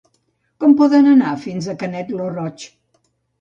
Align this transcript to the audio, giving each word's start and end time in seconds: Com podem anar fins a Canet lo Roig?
Com 0.63 0.71
podem 0.79 1.09
anar 1.11 1.33
fins 1.43 1.67
a 1.67 1.75
Canet 1.85 2.11
lo 2.15 2.31
Roig? 2.39 2.67